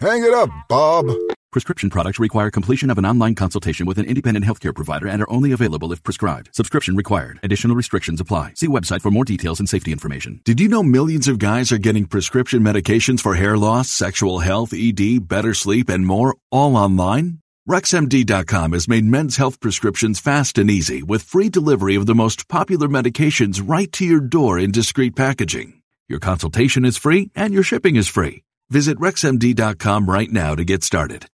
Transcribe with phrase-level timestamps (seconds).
[0.00, 1.06] Hang it up, Bob.
[1.52, 5.30] Prescription products require completion of an online consultation with an independent healthcare provider and are
[5.30, 6.50] only available if prescribed.
[6.52, 7.40] Subscription required.
[7.42, 8.52] Additional restrictions apply.
[8.56, 10.42] See website for more details and safety information.
[10.44, 14.74] Did you know millions of guys are getting prescription medications for hair loss, sexual health,
[14.74, 17.38] ED, better sleep, and more all online?
[17.66, 22.48] RexMD.com has made men's health prescriptions fast and easy with free delivery of the most
[22.48, 25.80] popular medications right to your door in discreet packaging.
[26.06, 28.42] Your consultation is free and your shipping is free.
[28.66, 31.30] Visit RexMD.com right now to get started.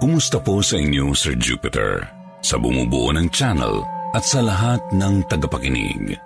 [0.00, 2.00] Kumusta po sa inyo, Sir Jupiter?
[2.40, 3.84] Sa bumubuo ng channel
[4.16, 6.16] at sa lahat ng tagapakinig.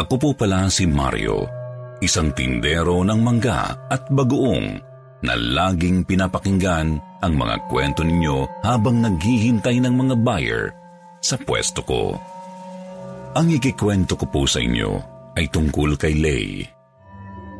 [0.00, 1.44] Ako po pala si Mario,
[2.00, 4.80] isang tindero ng mangga at bagoong
[5.20, 10.72] na laging pinapakinggan ang mga kwento ninyo habang naghihintay ng mga buyer
[11.20, 12.16] sa pwesto ko.
[13.36, 14.96] Ang ikikwento ko po sa inyo
[15.36, 16.77] ay tungkol kay Lay.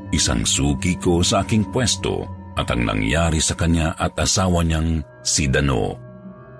[0.08, 2.24] Isang suki ko sa aking pwesto
[2.56, 5.94] at ang nangyari sa kanya at asawa niyang si Dano.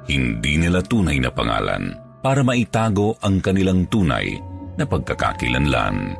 [0.05, 4.37] Hindi nila tunay na pangalan para maitago ang kanilang tunay
[4.77, 6.17] na pagkakakilanlan.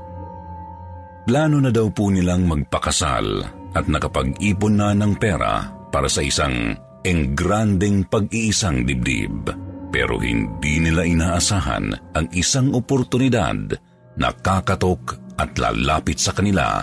[1.29, 3.45] Plano na daw po nilang magpakasal
[3.77, 6.73] at nakapag-ipon na ng pera para sa isang
[7.05, 9.53] engranding pag-iisang dibdib.
[9.93, 13.77] Pero hindi nila inaasahan ang isang oportunidad
[14.17, 16.81] na kakatok at lalapit sa kanila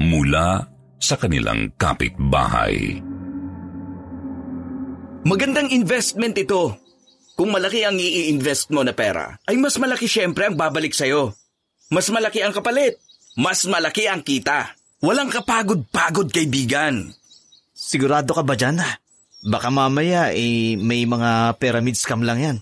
[0.00, 0.64] mula
[0.96, 3.04] sa kanilang kapitbahay.
[5.28, 6.72] Magandang investment ito.
[7.36, 11.36] Kung malaki ang i-invest mo na pera, ay mas malaki syempre ang babalik sa'yo.
[11.92, 12.96] Mas malaki ang kapalit.
[13.36, 14.72] Mas malaki ang kita.
[15.00, 17.12] Walang kapagod-pagod kaibigan.
[17.72, 18.80] Sigurado ka ba dyan?
[19.48, 22.56] Baka mamaya eh, may mga pyramid scam lang yan.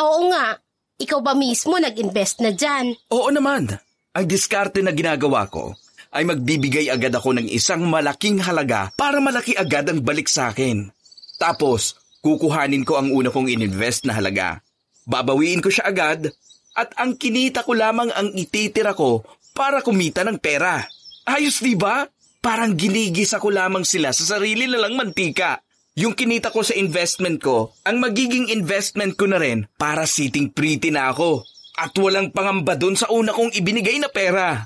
[0.00, 0.60] Oo nga.
[1.00, 2.92] Ikaw ba mismo nag-invest na dyan?
[3.08, 3.72] Oo naman.
[4.12, 5.72] Ang diskarte na ginagawa ko
[6.10, 10.90] ay magbibigay agad ako ng isang malaking halaga para malaki agad ang balik sa akin.
[11.38, 14.60] Tapos, kukuhanin ko ang una kong ininvest na halaga.
[15.06, 16.28] Babawiin ko siya agad
[16.76, 19.22] at ang kinita ko lamang ang ititira ko
[19.54, 20.82] para kumita ng pera.
[21.26, 22.06] Ayos di ba?
[22.40, 25.60] Parang ginigisa ko lamang sila sa sarili na lang mantika.
[25.98, 30.88] Yung kinita ko sa investment ko, ang magiging investment ko na rin para sitting pretty
[30.88, 31.44] na ako.
[31.76, 34.64] At walang pangamba dun sa una kong ibinigay na pera.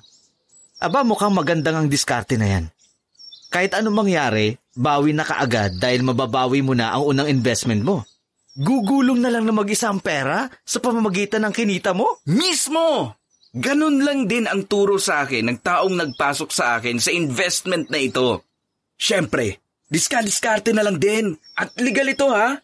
[0.82, 2.64] Aba mukhang magandang ang diskarte na yan.
[3.54, 8.02] Kahit anong mangyari, bawi na kaagad dahil mababawi mo na ang unang investment mo.
[8.54, 12.18] Gugulong na lang na mag-isa ang pera sa pamamagitan ng kinita mo?
[12.26, 13.14] Mismo!
[13.54, 18.02] Ganun lang din ang turo sa akin ng taong nagpasok sa akin sa investment na
[18.02, 18.42] ito.
[18.98, 21.38] Siyempre, diska-diskarte na lang din.
[21.54, 22.58] At legal ito ha.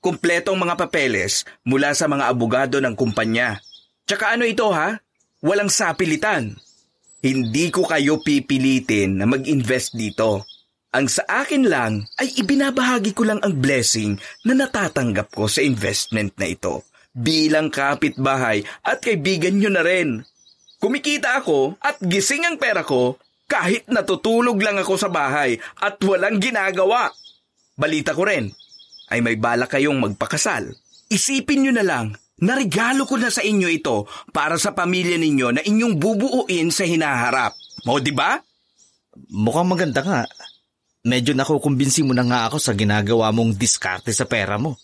[0.00, 3.60] Kompleto ang mga papeles mula sa mga abogado ng kumpanya.
[4.08, 4.96] Tsaka ano ito ha?
[5.44, 6.56] Walang sapilitan.
[7.20, 10.48] Hindi ko kayo pipilitin na mag-invest dito.
[10.96, 14.16] Ang sa akin lang ay ibinabahagi ko lang ang blessing
[14.48, 16.80] na natatanggap ko sa investment na ito
[17.12, 20.24] bilang kapitbahay at kaibigan nyo na rin.
[20.80, 26.40] Kumikita ako at gising ang pera ko kahit natutulog lang ako sa bahay at walang
[26.40, 27.12] ginagawa.
[27.76, 28.48] Balita ko rin
[29.12, 30.72] ay may bala kayong magpakasal.
[31.12, 35.48] Isipin nyo na lang na regalo ko na sa inyo ito para sa pamilya ninyo
[35.56, 37.52] na inyong bubuuin sa hinaharap.
[37.88, 38.40] O di ba?
[39.32, 40.22] Mukhang maganda nga.
[41.04, 44.76] Medyo nakukumbinsi mo na nga ako sa ginagawa mong diskarte sa pera mo.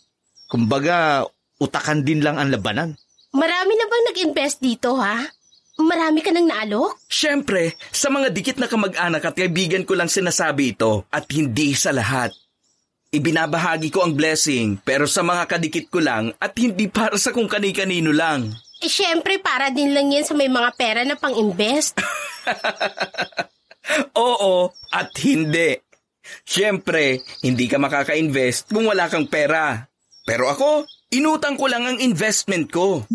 [0.49, 1.25] Kumbaga,
[1.61, 2.97] utakan din lang ang labanan.
[3.37, 5.21] Marami na bang nag-invest dito, ha?
[5.77, 7.05] Marami ka nang naalok?
[7.05, 11.93] Siyempre, sa mga dikit na kamag-anak at kaibigan ko lang sinasabi ito at hindi sa
[11.93, 12.33] lahat.
[13.17, 17.49] Ibinabahagi ko ang blessing pero sa mga kadikit ko lang at hindi para sa kung
[17.49, 18.53] kani-kanino lang.
[18.85, 21.97] Eh syempre para din lang yan sa may mga pera na pang-invest.
[24.21, 25.81] Oo at hindi.
[26.45, 29.89] Siyempre, hindi ka makaka-invest kung wala kang pera.
[30.27, 30.85] Pero ako,
[31.15, 33.07] inutang ko lang ang investment ko.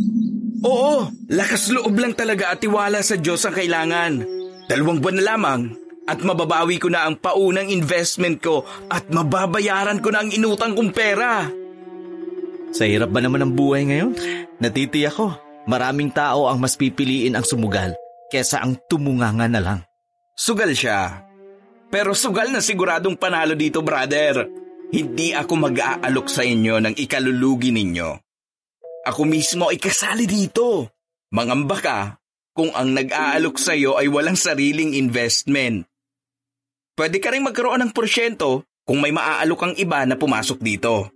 [0.65, 0.93] Oo,
[1.29, 4.13] lakas loob lang talaga at tiwala sa Diyos ang kailangan.
[4.65, 5.61] Dalawang buwan na lamang
[6.09, 10.91] at mababawi ko na ang paunang investment ko at mababayaran ko na ang inutang kong
[10.93, 11.45] pera.
[12.71, 14.11] Sa hirap ba naman ng buhay ngayon?
[14.57, 15.35] Natitiyak ko,
[15.67, 17.93] maraming tao ang mas pipiliin ang sumugal
[18.31, 19.79] kesa ang tumunganga na lang.
[20.39, 21.27] Sugal siya.
[21.91, 24.47] Pero sugal na siguradong panalo dito, brother.
[24.95, 28.09] Hindi ako mag-aalok sa inyo ng ikalulugi ninyo.
[29.11, 30.87] Ako mismo ay kasali dito.
[31.35, 31.99] Mangamba ka
[32.55, 35.90] kung ang nag-aalok sa iyo ay walang sariling investment.
[37.01, 41.09] Pwede ka rin magkaroon ng porsyento kung may maaalok ang iba na pumasok dito.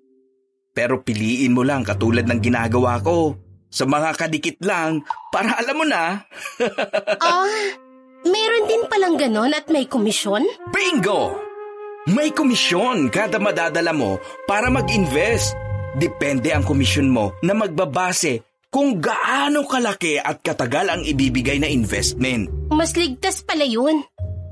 [0.74, 3.38] Pero piliin mo lang katulad ng ginagawa ko.
[3.70, 6.26] Sa mga kadikit lang, para alam mo na.
[7.22, 7.46] Ah,
[8.26, 10.42] meron din palang ganon at may komisyon?
[10.74, 11.38] Bingo!
[12.10, 14.18] May komisyon kada madadala mo
[14.50, 15.54] para mag-invest.
[16.02, 18.42] Depende ang komisyon mo na magbabase
[18.74, 22.50] kung gaano kalaki at katagal ang ibibigay na investment.
[22.74, 24.02] Mas ligtas pala yun.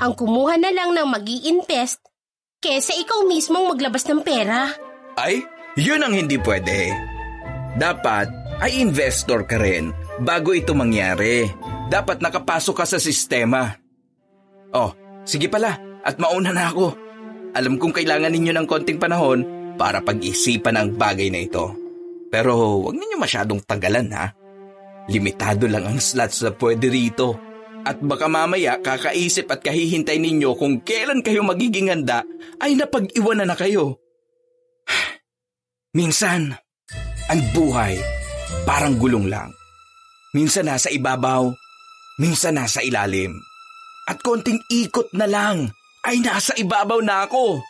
[0.03, 2.03] Ang kumuha na lang ng mag invest
[2.59, 4.67] kesa ikaw mismong maglabas ng pera.
[5.15, 5.47] Ay,
[5.79, 6.91] yun ang hindi pwede.
[7.79, 8.27] Dapat
[8.59, 11.47] ay investor ka rin bago ito mangyari.
[11.87, 13.71] Dapat nakapasok ka sa sistema.
[14.75, 14.91] Oh,
[15.23, 16.99] sige pala at mauna na ako.
[17.55, 19.47] Alam kong kailangan ninyo ng konting panahon
[19.79, 21.71] para pag-isipan ang bagay na ito.
[22.27, 24.35] Pero huwag ninyo masyadong tagalan ha.
[25.07, 27.52] Limitado lang ang slots na pwede rito.
[27.83, 32.23] At baka mamaya kakaisip at kahihintay ninyo kung kailan kayo magiging handa
[32.63, 33.99] ay napag-iwanan na kayo.
[35.97, 36.55] Minsan,
[37.27, 37.99] ang buhay
[38.63, 39.51] Parang gulong lang.
[40.33, 41.51] Minsan nasa ibabaw,
[42.17, 43.35] minsan nasa ilalim.
[44.07, 45.73] At konting ikot na lang
[46.07, 47.61] ay nasa ibabaw na ako.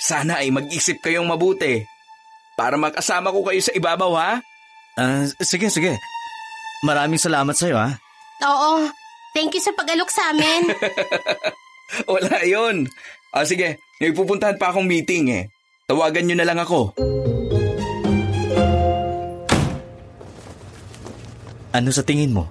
[0.00, 1.84] Sana ay mag-isip kayong mabuti
[2.56, 4.32] para makasama ko kayo sa ibabaw ha?
[4.96, 5.96] Uh, sige, sige.
[6.86, 8.00] Maraming salamat sa'yo ha.
[8.40, 8.88] Oo,
[9.32, 10.70] thank you sa pag-alok sa amin.
[12.12, 12.86] Wala yon.
[13.30, 15.44] Ah, sige, may pupuntahan pa akong meeting eh.
[15.86, 16.94] Tawagan nyo na lang ako.
[21.70, 22.50] Ano sa tingin mo?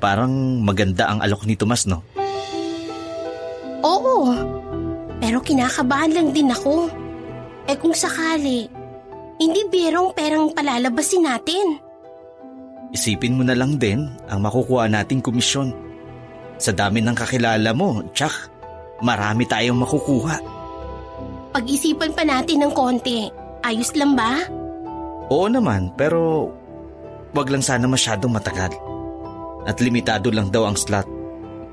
[0.00, 2.00] Parang maganda ang alok ni Tomas, no?
[3.84, 4.32] Oo.
[5.20, 6.88] Pero kinakabahan lang din ako.
[7.68, 8.68] Eh kung sakali,
[9.40, 11.80] hindi birong perang palalabasin natin.
[12.92, 15.83] Isipin mo na lang din ang makukuha nating komisyon.
[16.58, 18.50] Sa dami ng kakilala mo, tsak,
[19.02, 20.36] marami tayong makukuha.
[21.54, 23.30] Pag-isipan pa natin ng konti,
[23.62, 24.42] ayos lang ba?
[25.30, 26.50] Oo naman, pero
[27.34, 28.70] Huwag lang sana masyadong matagal.
[29.66, 31.04] At limitado lang daw ang slot.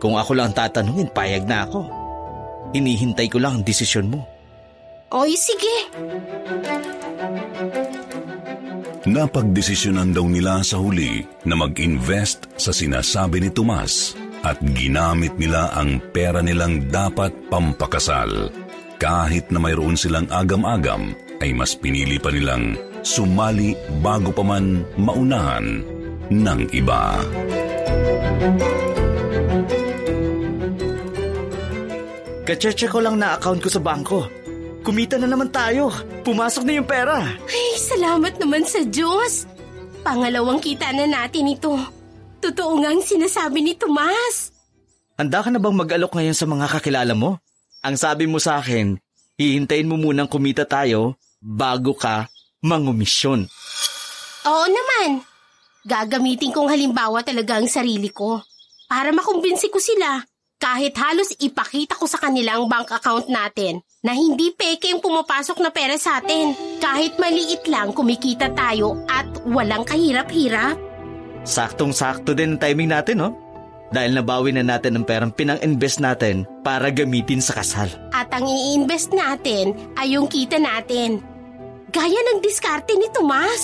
[0.01, 1.85] Kung ako lang tatanungin, payag na ako.
[2.73, 4.25] Hinihintay ko lang ang desisyon mo.
[5.13, 5.93] Oy, sige.
[9.05, 16.01] Napagdesisyonan daw nila sa huli na mag-invest sa sinasabi ni Tomas at ginamit nila ang
[16.13, 18.49] pera nilang dapat pampakasal.
[19.01, 23.73] Kahit na mayroon silang agam-agam, ay mas pinili pa nilang sumali
[24.05, 25.81] bago pa man maunahan
[26.29, 27.17] ng iba.
[32.45, 34.27] Kacheche ko lang na account ko sa bangko.
[34.81, 35.93] Kumita na naman tayo.
[36.25, 37.21] Pumasok na yung pera.
[37.45, 39.45] Ay, salamat naman sa Diyos.
[40.01, 42.00] Pangalawang kita na natin ito.
[42.41, 44.49] Totoo nga ang sinasabi ni Tomas.
[45.15, 47.37] Handa ka na bang mag-alok ngayon sa mga kakilala mo?
[47.85, 48.97] Ang sabi mo sa akin,
[49.37, 52.29] hihintayin mo munang kumita tayo bago ka
[52.65, 53.45] mangumisyon.
[54.49, 55.21] Oo naman.
[55.85, 58.41] Gagamitin kong halimbawa talaga ang sarili ko
[58.85, 60.21] para makumbinsi ko sila
[60.61, 65.57] kahit halos ipakita ko sa kanila ang bank account natin na hindi peke yung pumapasok
[65.57, 66.53] na pera sa atin.
[66.77, 70.90] Kahit maliit lang kumikita tayo at walang kahirap-hirap.
[71.41, 73.29] Saktong-sakto din ang timing natin, no?
[73.91, 77.91] Dahil nabawi na natin ang perang pinang-invest natin para gamitin sa kasal.
[78.15, 81.19] At ang i-invest natin ay yung kita natin.
[81.91, 83.63] Gaya ng diskarte ni Tomas.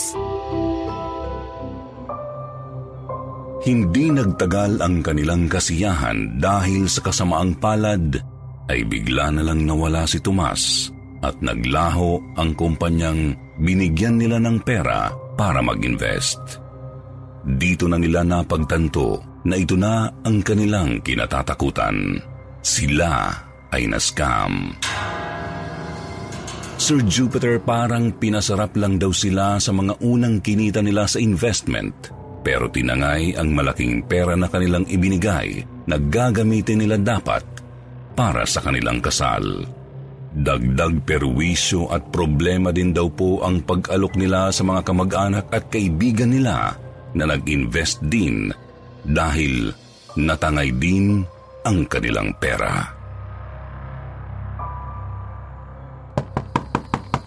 [3.64, 8.20] Hindi nagtagal ang kanilang kasiyahan dahil sa kasamaang palad
[8.68, 10.92] ay bigla na lang nawala si Tomas
[11.24, 13.32] at naglaho ang kumpanyang
[13.64, 16.67] binigyan nila ng pera para mag-invest.
[17.48, 22.20] Dito na nila napagtanto na ito na ang kanilang kinatatakutan.
[22.60, 23.32] Sila
[23.72, 24.76] ay naskam.
[26.76, 32.14] Sir Jupiter parang pinasarap lang daw sila sa mga unang kinita nila sa investment
[32.46, 37.44] Pero tinangay ang malaking pera na kanilang ibinigay na gagamitin nila dapat
[38.16, 39.68] para sa kanilang kasal.
[40.38, 46.30] Dagdag perwisyo at problema din daw po ang pag-alok nila sa mga kamag-anak at kaibigan
[46.32, 48.52] nila na nag-invest din
[49.06, 49.72] dahil
[50.18, 51.24] natangay din
[51.64, 52.92] ang kanilang pera.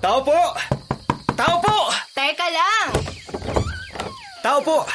[0.00, 0.40] Tao po!
[1.36, 1.76] Tao po!
[2.16, 2.88] Teka lang!
[4.40, 4.88] Tao po!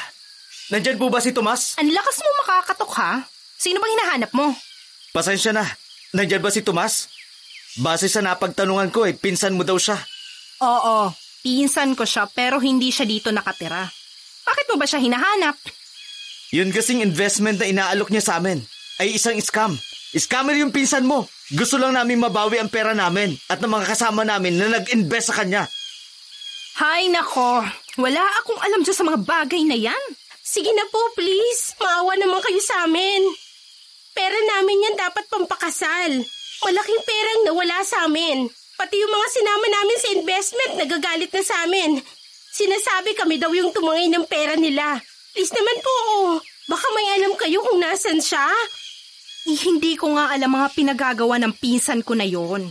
[0.73, 1.77] Nandyan po ba si Tomas?
[1.77, 3.21] Ang lakas mo makakatok ha?
[3.53, 4.49] Sino bang hinahanap mo?
[5.13, 5.65] Pasensya na.
[6.17, 7.05] Nandyan ba si Tomas?
[7.77, 9.99] Base sa napagtanungan ko eh, pinsan mo daw siya.
[10.65, 11.11] Oo,
[11.45, 13.85] pinsan ko siya pero hindi siya dito nakatira.
[14.45, 15.57] Bakit mo ba siya hinahanap?
[16.53, 18.61] Yun kasing investment na inaalok niya sa amin
[19.01, 19.75] ay isang scam.
[20.15, 21.27] Scammer yung pinsan mo.
[21.51, 25.37] Gusto lang namin mabawi ang pera namin at ng mga kasama namin na nag-invest sa
[25.43, 25.67] kanya.
[26.79, 27.61] Hay nako,
[27.99, 30.03] wala akong alam dyan sa mga bagay na yan.
[30.45, 31.75] Sige na po, please.
[31.81, 33.21] Maawa naman kayo sa amin.
[34.15, 36.23] Pera namin yan dapat pampakasal.
[36.63, 38.47] Malaking perang nawala sa amin.
[38.75, 41.99] Pati yung mga sinama namin sa investment nagagalit na sa amin.
[42.55, 44.95] Sinasabi kami daw yung tumangay ng pera nila.
[45.35, 45.95] Please naman po,
[46.71, 48.47] baka may alam kayo kung nasan siya.
[49.51, 52.63] Eh, hindi ko nga alam mga pinagagawa ng pinsan ko na yon.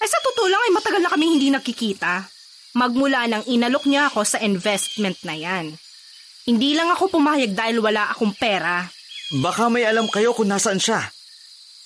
[0.00, 2.24] Ay sa totoo lang ay matagal na kaming hindi nakikita.
[2.72, 5.76] Magmula nang inalok niya ako sa investment na yan.
[6.48, 8.88] Hindi lang ako pumayag dahil wala akong pera.
[9.44, 11.04] Baka may alam kayo kung nasaan siya.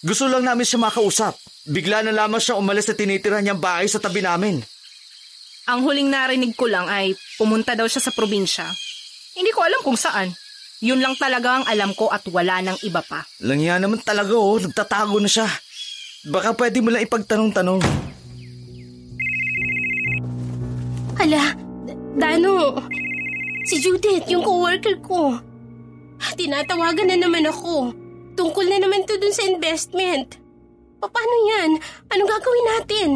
[0.06, 1.34] Gusto lang namin siya makausap.
[1.66, 4.62] Bigla na lamang siya umalis sa tinitira niyang bahay sa tabi namin.
[5.62, 8.66] Ang huling narinig ko lang ay pumunta daw siya sa probinsya.
[9.38, 10.34] Hindi ko alam kung saan.
[10.82, 13.22] Yun lang talaga ang alam ko at wala nang iba pa.
[13.38, 15.46] Langya naman talaga oh, nagtatago na siya.
[16.26, 17.78] Baka pwede mo lang ipagtanong-tanong.
[21.22, 21.54] Hala,
[22.18, 22.82] Dano,
[23.70, 25.38] si Judith, yung coworker ko.
[26.34, 27.94] Tinatawagan na naman ako.
[28.34, 30.42] Tungkol na naman to dun sa investment.
[30.98, 31.70] Paano yan?
[32.10, 33.08] Anong gagawin natin?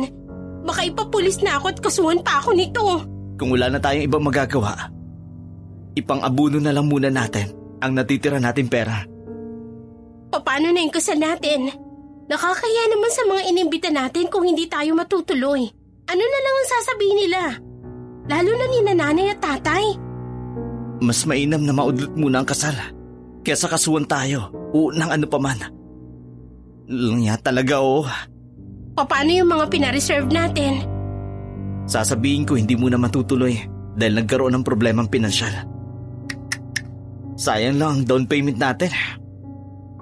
[0.66, 2.86] Baka ipapulis na ako at kasuhan pa ako nito.
[3.38, 4.90] Kung wala na tayong ibang magagawa,
[5.94, 9.06] ipang-abuno na lang muna natin ang natitira nating pera.
[10.34, 11.70] Paano na yung kasal natin?
[12.26, 15.62] Nakakaya naman sa mga inimbita natin kung hindi tayo matutuloy.
[16.06, 17.42] Ano na lang ang sasabihin nila?
[18.26, 19.84] Lalo na ni nanay at tatay.
[20.98, 22.74] Mas mainam na maudlot muna ang kasal.
[23.46, 25.60] Kesa kasuhan tayo o ng ano pa man.
[26.90, 28.06] Langya talaga oh.
[28.96, 30.80] Paano yung mga pinareserve natin?
[31.84, 33.52] Sasabihin ko hindi muna matutuloy
[33.92, 35.52] dahil nagkaroon ng problemang pinansyal.
[37.36, 38.88] Sayang lang ang down payment natin.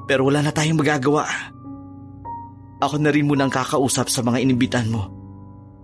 [0.06, 1.26] Pero wala na tayong magagawa.
[2.78, 5.10] Ako na rin muna ang kakausap sa mga inimbitan mo.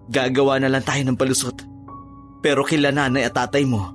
[0.06, 1.66] Gagawa na lang tayo ng palusot.
[2.38, 3.90] Pero kila nanay at tatay mo,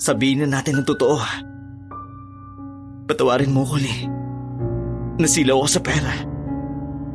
[0.00, 1.20] sabihin na natin ang totoo.
[3.08, 4.08] Patawarin mo ko, Lee.
[5.20, 6.37] Nasilaw ako sa pera.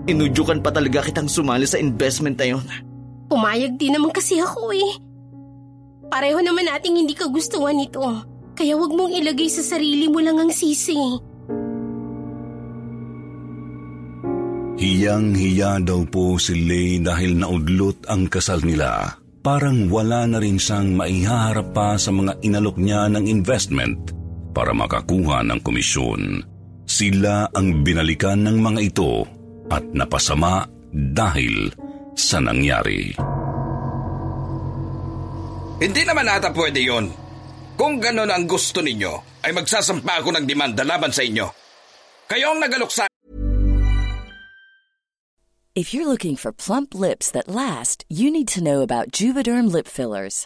[0.03, 2.65] Inudyukan pa talaga kitang sumali sa investment na yun.
[3.31, 4.91] Pumayag din naman kasi ako eh.
[6.11, 8.03] Pareho naman nating hindi ka gustuhan ito.
[8.53, 10.99] Kaya wag mong ilagay sa sarili mo lang ang sisi.
[14.77, 19.15] Hiyang-hiya daw po si Lay dahil naudlot ang kasal nila.
[19.39, 24.11] Parang wala na rin siyang maihaharap pa sa mga inalok niya ng investment
[24.51, 26.43] para makakuha ng komisyon.
[26.83, 29.42] Sila ang binalikan ng mga ito
[29.73, 31.73] at napasama dahil
[32.13, 33.13] sa nangyari.
[35.81, 37.09] Hindi naman ata pwede yon.
[37.73, 41.49] Kung ganon ang gusto ninyo, ay magsasampa ako ng demanda laban sa inyo.
[42.29, 43.03] Kayo ang nagalok sa...
[45.73, 49.89] If you're looking for plump lips that last, you need to know about Juvederm lip
[49.89, 50.45] fillers.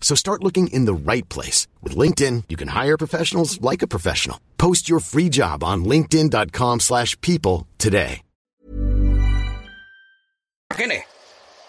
[0.00, 1.68] So start looking in the right place.
[1.84, 4.40] With LinkedIn, you can hire professionals like a professional.
[4.56, 8.24] Post your free job on linkedin.com slash people today.
[10.68, 11.04] Akin eh.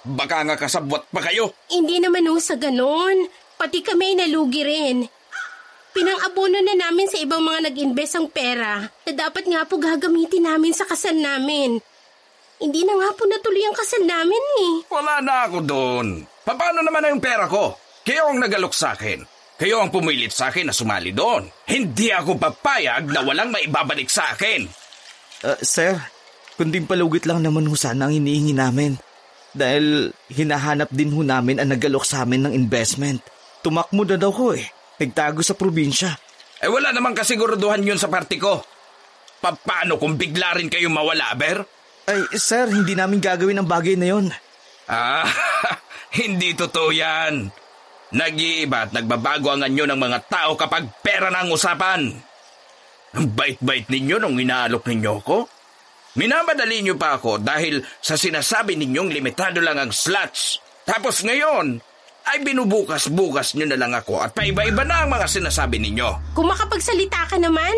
[0.05, 1.55] Baka nga kasabwat pa kayo.
[1.71, 3.27] Hindi naman ho sa ganon.
[3.55, 4.97] Pati kami nalugi rin.
[5.89, 10.71] Pinang-abono na namin sa ibang mga nag-invest ang pera na dapat nga po gagamitin namin
[10.71, 11.81] sa kasal namin.
[12.59, 14.71] Hindi na nga po natuloy ang kasal namin eh.
[14.91, 16.07] Wala na ako doon.
[16.45, 17.73] Paano naman na yung pera ko?
[18.09, 19.21] Kayo ang nagalok sa akin.
[19.53, 21.45] Kayo ang pumilit sa akin na sumali doon.
[21.69, 24.65] Hindi ako papayag na walang maibabalik sa akin.
[25.45, 25.93] Uh, sir,
[26.57, 28.97] kunding palugit lang naman ho sana ang hinihingi namin.
[29.53, 33.21] Dahil hinahanap din ho namin ang nagalok sa amin ng investment.
[33.61, 34.65] Tumakmo na daw ho eh.
[34.97, 36.17] Nagtago sa probinsya.
[36.65, 38.57] Eh wala namang kasiguraduhan yun sa party ko.
[39.37, 41.61] Pa paano kung bigla rin kayo mawala, Ber?
[42.09, 44.33] Ay, sir, hindi namin gagawin ang bagay na yon.
[44.89, 45.29] Ah,
[46.17, 47.53] hindi totoo yan.
[48.09, 52.09] Nag-iiba at nagbabago ang anyo ng mga tao kapag pera na ang usapan.
[53.13, 55.45] Ang bait-bait ninyo nung inaalok ninyo ko.
[56.17, 60.57] Minamadali niyo pa ako dahil sa sinasabi ninyong limitado lang ang slots.
[60.89, 61.77] Tapos ngayon,
[62.29, 66.33] ay binubukas-bukas niyo na lang ako at paiba-iba na ang mga sinasabi ninyo.
[66.33, 67.73] Kung makapagsalita ka naman,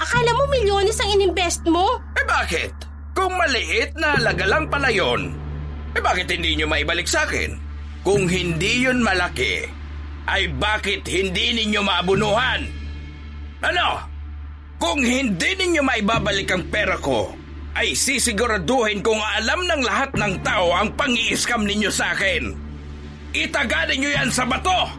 [0.00, 2.00] akala mo milyones ang ininvest mo?
[2.16, 2.72] Eh bakit?
[3.12, 5.32] Kung maliit na halaga lang pala yon,
[5.94, 7.63] eh bakit hindi nyo maibalik sa akin?
[8.04, 9.64] Kung hindi yun malaki,
[10.28, 12.60] ay bakit hindi ninyo maabunuhan?
[13.64, 14.04] Ano?
[14.76, 17.32] Kung hindi ninyo maibabalik ang pera ko,
[17.72, 22.52] ay sisiguraduhin kung alam ng lahat ng tao ang pang-iiskam ninyo sa akin.
[23.32, 24.92] Itaga ninyo yan sa bato!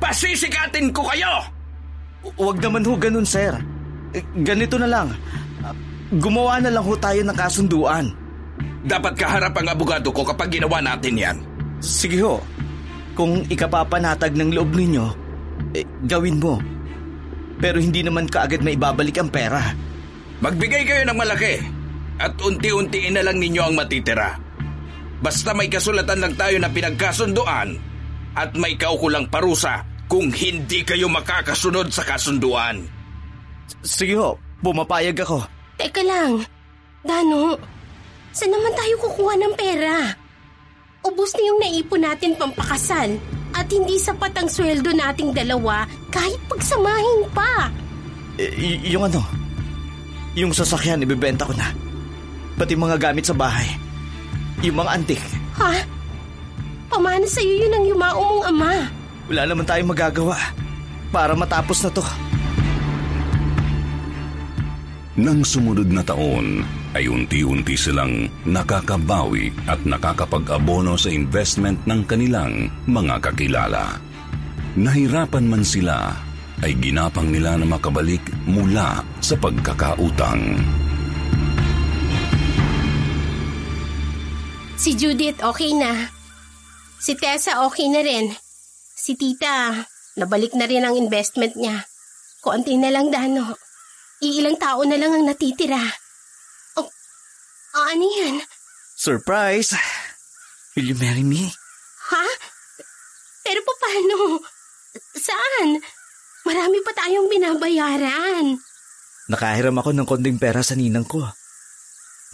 [0.00, 1.44] Pasisikatin ko kayo!
[2.34, 3.54] Huwag naman ho ganun, sir.
[4.16, 5.12] Eh, ganito na lang.
[6.16, 8.08] Gumawa na lang ho tayo ng kasunduan.
[8.88, 11.38] Dapat kaharap ang abogado ko kapag ginawa natin yan.
[11.78, 12.42] Sige ho.
[13.14, 15.06] Kung ikapapanatag ng loob ninyo,
[15.74, 16.58] eh, gawin mo.
[17.58, 19.74] Pero hindi naman kaagad may ibabalik ang pera.
[20.38, 21.58] Magbigay kayo ng malaki
[22.22, 24.38] at unti-untiin na lang ninyo ang matitira.
[25.18, 27.74] Basta may kasulatan lang tayo na pinagkasunduan
[28.38, 32.86] at may kaukulang parusa kung hindi kayo makakasunod sa kasunduan.
[33.82, 35.42] Sige ho, pumapayag ako.
[35.74, 36.46] Teka lang.
[37.02, 37.58] Dano,
[38.30, 39.94] saan naman tayo kukuha ng pera?
[41.08, 43.16] Ubus na yung naipon natin pampakasal
[43.56, 47.72] at hindi sapat ang sweldo nating dalawa kahit pagsamahin pa.
[48.36, 49.24] E, y- yung ano,
[50.36, 51.72] yung sasakyan ibebenta ko na.
[52.60, 53.72] Pati mga gamit sa bahay.
[54.60, 55.22] Yung mga antik.
[55.56, 55.80] Ha?
[56.92, 58.72] Pamana sa'yo yun ang yumao mong ama.
[59.32, 60.36] Wala naman tayong magagawa
[61.08, 62.04] para matapos na to.
[65.16, 66.62] Nang sumunod na taon
[66.96, 74.00] ay unti-unti silang nakakabawi at nakakapag-abono sa investment ng kanilang mga kakilala.
[74.78, 76.14] Nahirapan man sila
[76.64, 80.58] ay ginapang nila na makabalik mula sa pagkakautang.
[84.78, 86.06] Si Judith okay na.
[87.02, 88.30] Si Tessa okay na rin.
[88.94, 89.74] Si Tita,
[90.18, 91.82] nabalik na rin ang investment niya.
[92.38, 93.58] Konti na lang dano.
[94.22, 96.07] Iilang tao na lang ang natitira.
[97.78, 98.42] Oh ano yan?
[98.98, 99.70] Surprise!
[100.74, 101.46] Will you marry me?
[102.10, 102.26] Ha?
[103.46, 104.42] Pero paano?
[105.14, 105.78] Saan?
[106.42, 108.58] Marami pa tayong binabayaran.
[109.30, 111.22] Nakahiram ako ng konding pera sa ninang ko.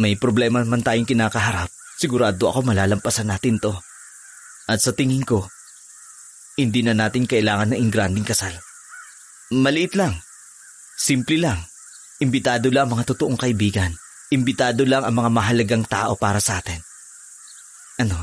[0.00, 1.68] May problema man tayong kinakaharap.
[2.00, 3.76] Sigurado ako malalampasan natin to.
[4.64, 5.44] At sa tingin ko,
[6.56, 8.56] hindi na natin kailangan ng ingranding kasal.
[9.52, 10.16] Maliit lang.
[10.96, 11.60] Simple lang.
[12.24, 13.92] Imbitado lang ang mga totoong kaibigan.
[14.34, 16.82] Imbitado lang ang mga mahalagang tao para sa atin.
[18.02, 18.18] Ano,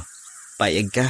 [0.59, 1.07] payag ka?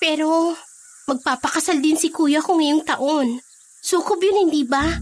[0.00, 0.56] Pero,
[1.04, 3.36] magpapakasal din si kuya ko ngayong taon.
[3.84, 4.96] Sukob yun, hindi ba?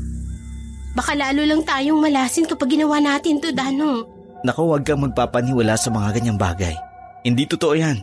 [0.98, 4.10] Baka lalo lang tayong malasin kapag ginawa natin to, Dano.
[4.42, 6.74] Naku, huwag kang magpapaniwala sa mga ganyang bagay.
[7.22, 8.02] Hindi totoo yan.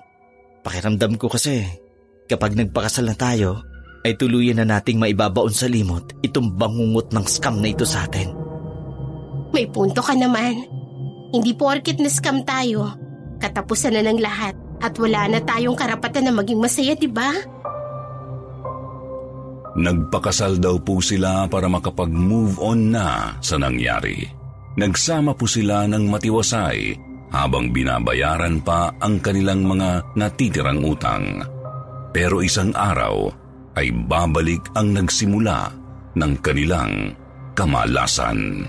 [0.63, 1.67] Pakiramdam ko kasi,
[2.31, 3.59] kapag nagpakasal na tayo,
[4.07, 8.31] ay tuluyan na nating maibabaon sa limot itong bangungot ng scam na ito sa atin.
[9.51, 10.78] May punto ka naman.
[11.29, 12.89] Hindi porkit na scam tayo,
[13.37, 17.29] katapusan na ng lahat at wala na tayong karapatan na maging masaya, di ba?
[19.77, 24.25] Nagpakasal daw po sila para makapag-move on na sa nangyari.
[24.75, 26.97] Nagsama po sila ng matiwasay
[27.29, 31.45] habang binabayaran pa ang kanilang mga natitirang utang.
[32.09, 33.29] Pero isang araw
[33.77, 35.69] ay babalik ang nagsimula
[36.17, 37.13] ng kanilang
[37.53, 38.65] kamalasan.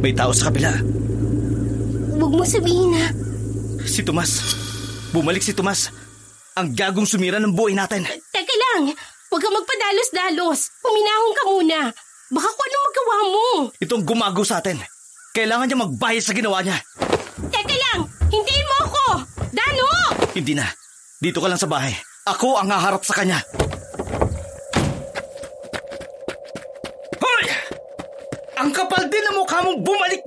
[0.00, 0.72] May tao sa kabila.
[2.16, 3.04] Huwag mo sabihin na.
[3.86, 4.40] Si Tomas.
[5.12, 5.88] Bumalik si Tomas.
[6.56, 8.04] Ang gagong sumira ng buhay natin.
[8.04, 8.92] Teka lang.
[9.28, 10.72] Huwag kang magpadalos-dalos.
[10.80, 11.78] Huminahon ka muna.
[12.32, 13.46] Baka kung anong magawa mo.
[13.78, 14.80] Itong gumago sa atin.
[15.36, 16.80] Kailangan niya magbayad sa ginawa niya.
[17.52, 18.00] Teka lang.
[18.32, 19.04] Hintayin mo ako.
[19.52, 19.86] Dano!
[20.32, 20.66] Hindi na.
[21.20, 21.92] Dito ka lang sa bahay.
[22.26, 23.38] Ako ang haharap sa kanya.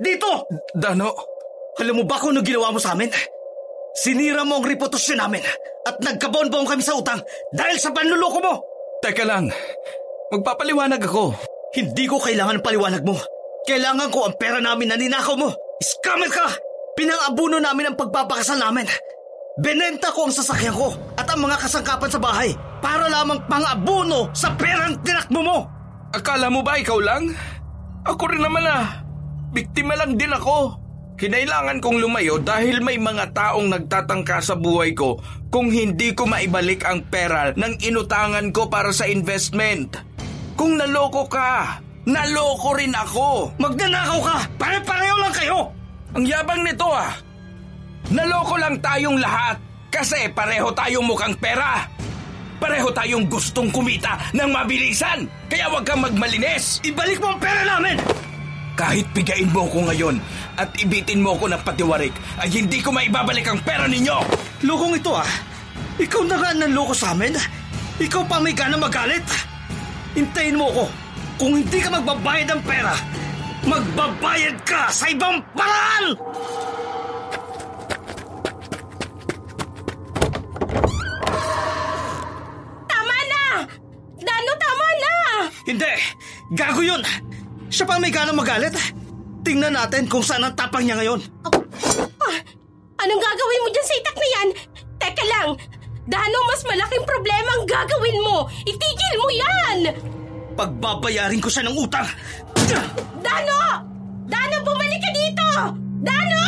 [0.00, 0.48] Dito!
[0.72, 1.12] Dano?
[1.78, 3.12] Alam mo ba kung ano ginawa mo sa amin?
[3.94, 5.44] Sinira mo ang reputasyon namin
[5.84, 7.20] at nagkabaon-baon kami sa utang
[7.52, 8.54] dahil sa panluloko mo!
[9.00, 9.48] Teka lang.
[10.32, 11.34] Magpapaliwanag ako.
[11.72, 13.16] Hindi ko kailangan ng paliwanag mo.
[13.64, 15.52] Kailangan ko ang pera namin na ninakaw mo.
[15.80, 16.48] Scammer ka!
[16.98, 18.84] Pinang-abuno namin ang pagpapakasal namin.
[19.60, 24.52] Benenta ko ang sasakyan ko at ang mga kasangkapan sa bahay para lamang pang-abuno sa
[24.56, 25.58] perang tinakbo mo.
[26.12, 27.32] Akala mo ba ikaw lang?
[28.04, 28.99] Ako rin naman ah.
[29.50, 30.78] Biktima lang din ako.
[31.20, 35.20] Kinailangan kong lumayo dahil may mga taong nagtatangka sa buhay ko
[35.52, 40.00] kung hindi ko maibalik ang pera ng inutangan ko para sa investment.
[40.56, 41.76] Kung naloko ka,
[42.08, 43.52] naloko rin ako.
[43.60, 44.38] Magnanakaw ka!
[44.56, 45.58] Pare-pareho lang kayo!
[46.16, 47.12] Ang yabang nito ah.
[48.08, 49.60] Naloko lang tayong lahat
[49.92, 51.84] kasi pareho tayong mukhang pera.
[52.56, 55.28] Pareho tayong gustong kumita ng mabilisan.
[55.52, 56.80] Kaya huwag kang magmalinis.
[56.80, 58.29] Ibalik mo ang pera namin!
[58.80, 60.16] Kahit pigain mo ko ngayon
[60.56, 64.24] at ibitin mo ko ng patiwarik, ay hindi ko maibabalik ang pera ninyo!
[64.64, 65.28] Lokong ito ah!
[66.00, 67.36] Ikaw na nga nanloko sa amin!
[68.00, 69.28] Ikaw pa may gana magalit!
[70.16, 70.84] Hintayin mo ko!
[71.36, 72.96] Kung hindi ka magbabayad ng pera,
[73.68, 76.16] magbabayad ka sa ibang paraan!
[82.88, 83.44] Tama na!
[84.24, 85.14] Dano, tama na!
[85.68, 85.92] Hindi!
[86.56, 87.29] Gago yun!
[87.80, 88.76] Siya pa may gana magalit!
[89.40, 91.16] Tingnan natin kung saan ang tapang niya ngayon.
[92.20, 92.36] Ah,
[93.00, 94.48] anong gagawin mo dyan sa itak na yan?
[95.00, 95.48] Teka lang,
[96.04, 98.44] Dano, mas malaking problema ang gagawin mo.
[98.68, 99.78] Itigil mo yan!
[100.60, 102.04] Pagbabayarin ko siya ng utang.
[103.24, 103.80] Dano!
[104.28, 105.48] Dano, bumalik ka dito!
[106.04, 106.44] Dano!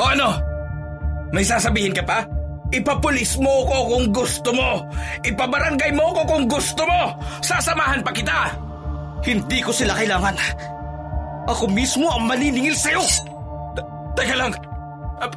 [0.00, 0.28] O ano?
[1.28, 2.24] May sasabihin ka pa?
[2.72, 4.80] Ipapulis mo ko kung gusto mo.
[5.20, 7.12] Ipabarangay mo ko kung gusto mo.
[7.44, 8.56] Sasamahan pa kita.
[9.22, 10.34] Hindi ko sila kailangan.
[11.52, 13.04] Ako mismo ang maniningil sa'yo.
[14.16, 14.52] Teka lang.
[15.20, 15.28] Uh,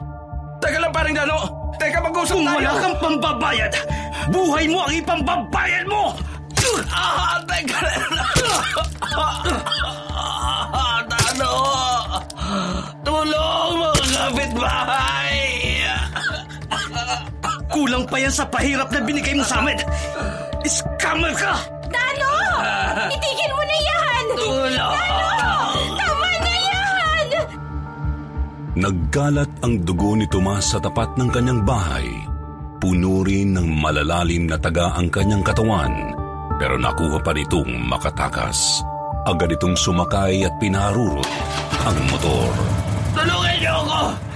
[0.64, 1.38] teka lang, paring Dano.
[1.76, 2.56] Teka, mag-usap Kung tayo.
[2.56, 3.72] wala kang pambabayad,
[4.32, 6.16] buhay mo ang ipambabayad mo!
[6.88, 8.00] Ah, teka lang.
[18.16, 19.76] pa yan sa pahirap na binigay mo sa amin.
[20.64, 21.60] Scammer ka!
[21.92, 22.32] Dano!
[23.12, 24.24] Itigil mo na yan!
[24.40, 24.96] Tulong!
[26.00, 27.28] Tama na yan!
[28.80, 32.08] Nagkalat ang dugo ni Tomas sa tapat ng kanyang bahay.
[32.80, 36.16] Puno rin ng malalalim na taga ang kanyang katawan,
[36.56, 38.80] pero nakuha pa nitong makatakas.
[39.28, 41.28] Agad itong sumakay at pinarurot
[41.84, 42.52] ang motor.
[43.12, 44.35] Tulungan niyo ako!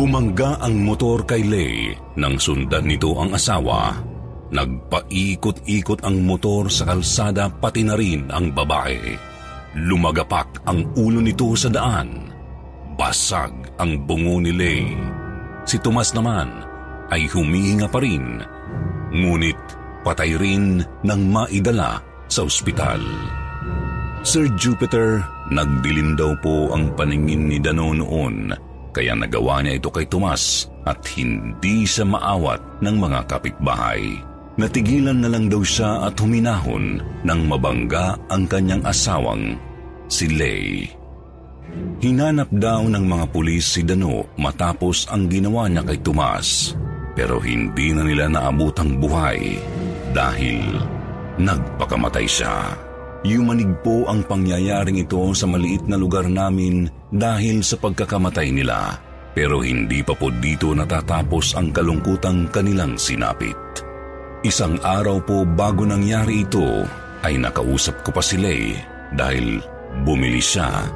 [0.00, 4.00] Bumangga ang motor kay Lay nang sundan nito ang asawa.
[4.48, 8.96] Nagpaikot-ikot ang motor sa kalsada pati na rin ang babae.
[9.76, 12.32] Lumagapak ang ulo nito sa daan.
[12.96, 14.88] Basag ang bungo ni Lay.
[15.68, 16.48] Si Tomas naman
[17.12, 18.40] ay humihinga pa rin.
[19.12, 19.60] Ngunit
[20.00, 23.04] patay rin nang maidala sa ospital.
[24.24, 25.20] Sir Jupiter,
[25.52, 31.02] nagdilim daw po ang paningin ni Dano noon kaya nagawa niya ito kay Tomas at
[31.14, 34.02] hindi siya maawat ng mga kapitbahay.
[34.58, 39.56] Natigilan na lang daw siya at huminahon nang mabangga ang kanyang asawang,
[40.10, 40.90] si Lay.
[42.02, 46.74] Hinanap daw ng mga pulis si Dano matapos ang ginawa niya kay Tomas
[47.14, 49.60] pero hindi na nila naabot ang buhay
[50.16, 50.80] dahil
[51.38, 52.74] nagpakamatay siya.
[53.20, 58.98] Yumanig po ang pangyayaring ito sa maliit na lugar namin dahil sa pagkakamatay nila.
[59.30, 63.54] Pero hindi pa po dito natatapos ang kalungkutang kanilang sinapit.
[64.42, 66.86] Isang araw po bago nangyari ito,
[67.20, 68.74] ay nakausap ko pa si Lay
[69.14, 69.60] dahil
[70.02, 70.88] bumili siya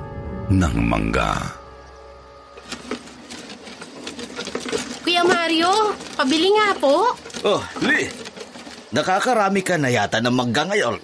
[0.49, 1.37] ng mangga.
[5.05, 7.13] Kuya Mario, pabili nga po.
[7.45, 8.09] Oh, Lee.
[8.95, 10.97] Nakakarami ka na yata ng mangga ngayon.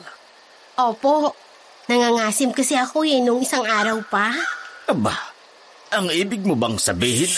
[0.81, 1.37] Opo,
[1.91, 4.33] nangangasim kasi ako eh nung isang araw pa.
[4.91, 5.15] Aba,
[5.95, 7.31] ang ibig mo bang sabihin?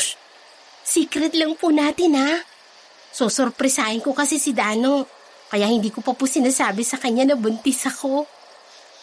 [0.80, 2.40] Secret lang po natin ha.
[3.12, 5.04] Susurpresahin ko kasi si Dano.
[5.52, 8.24] Kaya hindi ko pa po sinasabi sa kanya na buntis ako.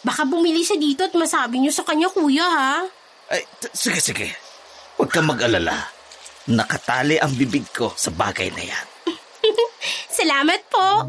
[0.02, 2.90] Baka bumili siya dito at masabi niyo sa kanya kuya ha.
[3.30, 4.34] Ay, t- sige, sige.
[4.98, 5.86] Huwag kang mag-alala.
[6.50, 8.88] Nakatali ang bibig ko sa bagay na yan.
[10.26, 11.06] Salamat po.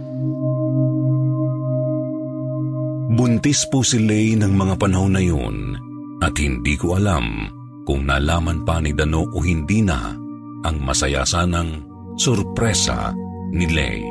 [3.17, 5.90] Buntis po si Lay ng mga panahon na yun
[6.21, 7.49] at hindi ko alam
[7.89, 10.15] kung nalaman pa ni Dano o hindi na
[10.63, 11.81] ang masaya sanang
[12.21, 13.11] sorpresa
[13.51, 14.05] ni Lay.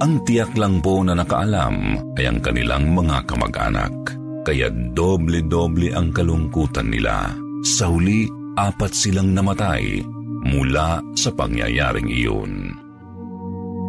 [0.00, 3.94] Ang tiyak lang po na nakaalam ay ang kanilang mga kamag-anak.
[4.40, 7.36] Kaya doble-doble ang kalungkutan nila.
[7.60, 8.24] Sa huli,
[8.56, 10.00] apat silang namatay
[10.48, 12.72] mula sa pangyayaring iyon.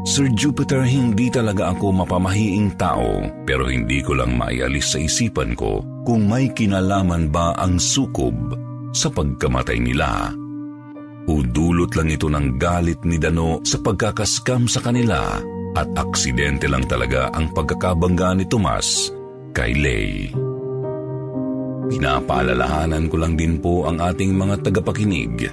[0.03, 5.79] Sir Jupiter, hindi talaga ako mapamahiing tao pero hindi ko lang maialis sa isipan ko
[6.05, 8.33] kung may kinalaman ba ang sukob
[8.91, 10.33] sa pagkamatay nila.
[11.29, 15.37] Udulot lang ito ng galit ni Dano sa pagkakaskam sa kanila
[15.77, 19.13] at aksidente lang talaga ang pagkakabangga ni Tomas
[19.53, 20.33] kay Lay.
[21.91, 25.51] Pinapaalalahanan ko lang din po ang ating mga tagapakinig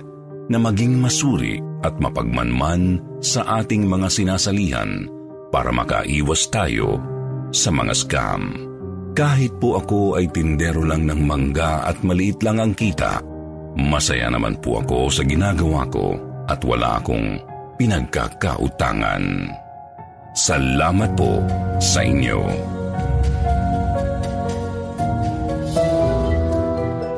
[0.49, 5.07] na maging masuri at mapagmanman sa ating mga sinasalihan
[5.51, 7.03] para makaiwas tayo
[7.51, 8.43] sa mga scam.
[9.19, 13.19] Kahit po ako ay tindero lang ng mangga at maliit lang ang kita,
[13.75, 16.15] masaya naman po ako sa ginagawa ko
[16.47, 17.43] at wala akong
[17.83, 19.51] pinagkakautangan.
[20.39, 21.43] Salamat po
[21.83, 22.47] sa inyo.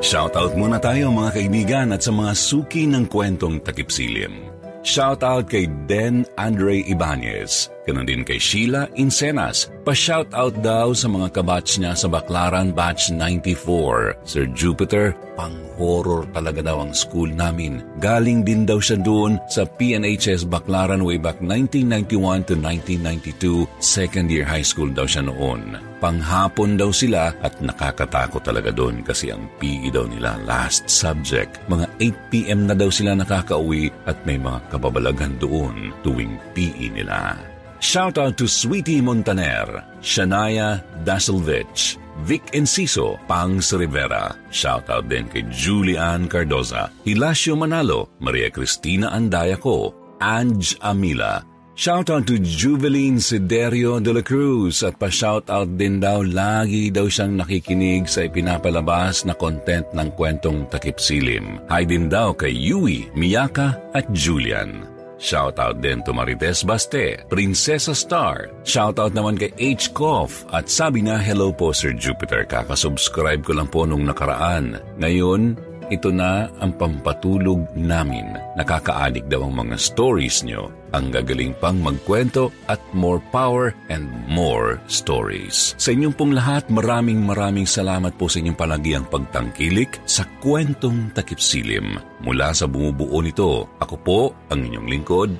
[0.00, 4.48] Shoutout muna tayo mga kaibigan at sa mga suki ng kwentong takipsilim.
[4.80, 9.66] Shoutout kay Den Andre Ibanez, ganun din kay Sheila Insenas.
[9.82, 14.22] Pa-shoutout daw sa mga kabatch niya sa Baklaran Batch 94.
[14.22, 17.82] Sir Jupiter, pang-horror talaga daw ang school namin.
[17.98, 23.66] Galing din daw siya doon sa PNHS Baklaran way back 1991 to 1992.
[23.82, 25.90] Second year high school daw siya noon.
[26.00, 31.60] Panghapon daw sila at nakakatakot talaga doon kasi ang PE daw nila last subject.
[31.68, 37.36] Mga 8pm na daw sila nakakauwi at may mga kababalaghan doon tuwing PE nila.
[37.80, 41.96] Shoutout to Sweetie Montaner, Shania Dasilvich,
[42.28, 44.36] Vic Enciso, Pangs Rivera.
[44.52, 51.40] Shoutout din kay Julian Cardoza, Hilasio Manalo, Maria Cristina Andayaco, Ange Amila,
[51.72, 58.04] Shoutout to Juveline Siderio de la Cruz at pa-shoutout din daw lagi daw siyang nakikinig
[58.04, 61.56] sa ipinapalabas na content ng kwentong takip silim.
[61.72, 64.89] Hi din daw kay Yui, Miyaka at Julian.
[65.20, 68.48] Shoutout din to Marites Baste, Prinsesa Star.
[68.64, 69.92] Shoutout naman kay H.
[69.92, 74.80] Koff at sabi na hello po Sir Jupiter, kakasubscribe ko lang po nung nakaraan.
[74.96, 78.38] Ngayon, ito na ang pampatulog namin.
[78.54, 80.70] Nakakaadik daw ang mga stories nyo.
[80.90, 85.78] Ang gagaling pang magkwento at more power and more stories.
[85.78, 91.94] Sa inyong pong lahat, maraming maraming salamat po sa inyong palagiang pagtangkilik sa kwentong takipsilim.
[92.26, 95.30] Mula sa bumubuo nito, ako po ang inyong lingkod,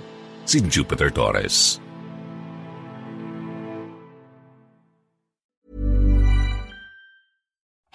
[0.46, 1.89] si Jupiter Torres.